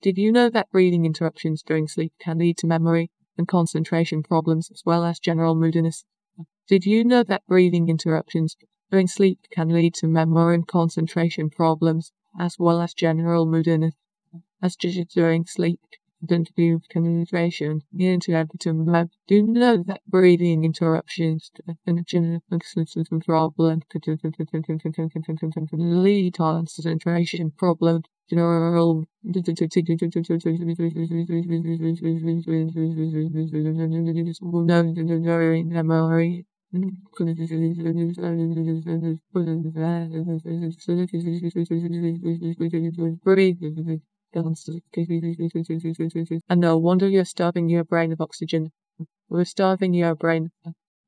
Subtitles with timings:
[0.00, 4.70] Did you know that breathing interruptions during sleep can lead to memory and concentration problems
[4.70, 6.04] as well as general moodiness?
[6.68, 8.56] Did you know that breathing interruptions
[8.92, 13.96] during sleep can lead to memory and concentration problems as well as general moodiness?
[14.62, 15.80] As during sleep,
[16.22, 21.50] identity concentration into epitome do you know that breathing interruptions
[21.86, 22.42] and general
[23.24, 23.82] problem?
[25.72, 28.02] Lead to concentration problem.
[28.30, 29.04] General
[35.82, 36.44] memory
[43.24, 43.62] breathe
[46.48, 48.72] and no wonder you're starving your brain of oxygen.
[49.28, 50.50] We're starving your brain.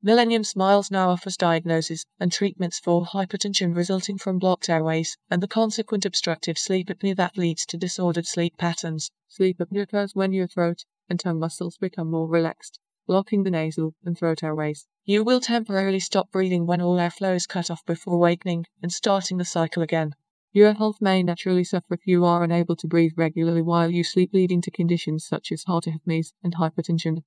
[0.03, 5.47] Millennium Smiles now offers diagnosis and treatments for hypertension resulting from blocked airways and the
[5.47, 9.11] consequent obstructive sleep apnea that leads to disordered sleep patterns.
[9.27, 13.93] Sleep apnea occurs when your throat and tongue muscles become more relaxed, blocking the nasal
[14.03, 14.87] and throat airways.
[15.05, 19.37] You will temporarily stop breathing when all airflow is cut off before awakening and starting
[19.37, 20.15] the cycle again.
[20.53, 24.33] Your health may naturally suffer if you are unable to breathe regularly while you sleep,
[24.33, 27.23] leading to conditions such as heart arrhythmias and hypertension,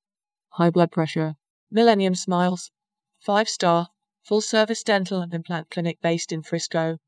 [0.50, 1.36] high blood pressure.
[1.70, 2.70] Millennium Smiles,
[3.20, 3.88] 5 star,
[4.22, 6.98] full service dental and implant clinic based in Frisco.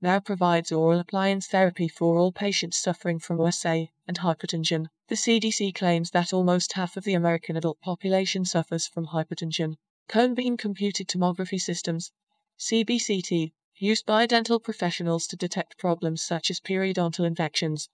[0.00, 4.86] Now provides oral appliance therapy for all patients suffering from OSA and hypertension.
[5.06, 9.76] The CDC claims that almost half of the American adult population suffers from hypertension.
[10.08, 12.10] Cone beam computed tomography systems,
[12.58, 17.88] CBCT, used by dental professionals to detect problems such as periodontal infections,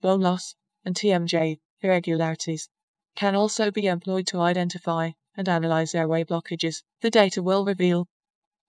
[0.00, 2.68] bone loss, and TMJ irregularities,
[3.14, 6.82] can also be employed to identify and analyze airway blockages.
[7.00, 8.08] The data will reveal,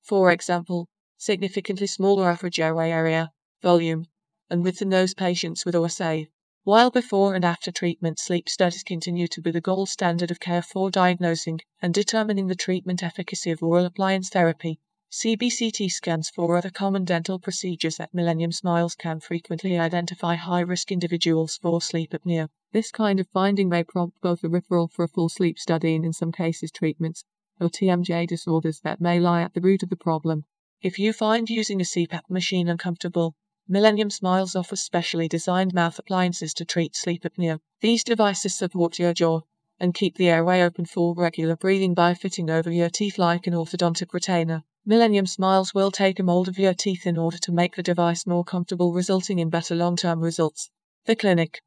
[0.04, 3.32] for example, significantly smaller average airway area,
[3.62, 4.06] volume,
[4.50, 6.28] and width in those patients with OSA.
[6.64, 10.62] While before and after treatment, sleep studies continue to be the gold standard of care
[10.62, 14.80] for diagnosing and determining the treatment efficacy of oral appliance therapy.
[15.12, 20.92] CBCT scans for other common dental procedures at Millennium Smiles can frequently identify high risk
[20.92, 22.50] individuals for sleep apnea.
[22.74, 26.06] This kind of finding may prompt both a referral for a full sleep study and,
[26.06, 27.24] in some cases, treatments
[27.60, 30.46] or TMJ disorders that may lie at the root of the problem.
[30.80, 33.34] If you find using a CPAP machine uncomfortable,
[33.68, 37.62] Millennium Smiles offers specially designed mouth appliances to treat sleep apnea.
[37.82, 39.42] These devices support your jaw
[39.80, 43.54] and keep the airway open for regular breathing by fitting over your teeth like an
[43.54, 44.64] orthodontic retainer.
[44.86, 48.26] Millennium Smiles will take a mold of your teeth in order to make the device
[48.26, 50.72] more comfortable, resulting in better long term results.
[51.06, 51.62] The clinic,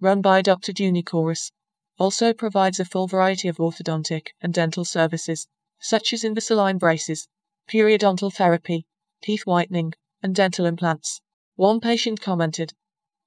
[0.00, 0.72] run by Dr.
[0.72, 1.50] Junicorus,
[1.98, 5.48] also provides a full variety of orthodontic and dental services,
[5.80, 7.28] such as Invisalign braces,
[7.68, 8.86] periodontal therapy,
[9.22, 11.20] teeth whitening, and dental implants.
[11.56, 12.74] One patient commented,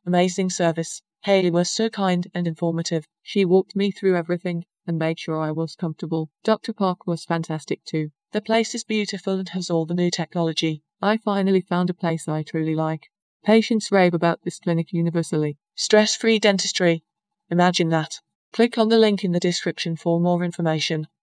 [0.06, 1.02] Amazing service.
[1.25, 3.08] Haley was so kind and informative.
[3.24, 6.30] She walked me through everything and made sure I was comfortable.
[6.44, 6.72] Dr.
[6.72, 8.12] Park was fantastic too.
[8.31, 10.84] The place is beautiful and has all the new technology.
[11.02, 13.09] I finally found a place I truly like.
[13.44, 15.58] Patients rave about this clinic universally.
[15.74, 17.03] Stress free dentistry.
[17.50, 18.19] Imagine that.
[18.53, 21.08] Click on the link in the description for more information.